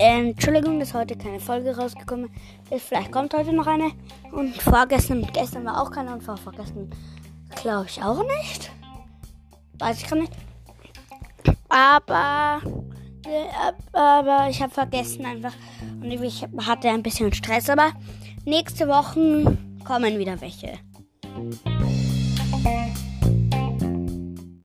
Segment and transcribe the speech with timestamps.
[0.00, 2.30] Ähm, Entschuldigung, dass heute keine Folge rausgekommen
[2.70, 2.86] ist.
[2.86, 3.90] Vielleicht kommt heute noch eine.
[4.32, 6.90] Und vorgestern und gestern war auch keine und vorgestern
[7.60, 8.70] glaube ich auch nicht.
[9.78, 10.32] Weiß ich gar nicht.
[11.68, 12.60] Aber,
[13.26, 15.54] äh, aber ich habe vergessen einfach.
[16.00, 17.68] Und ich hatte ein bisschen Stress.
[17.68, 17.92] Aber
[18.44, 20.78] nächste Woche kommen wieder welche.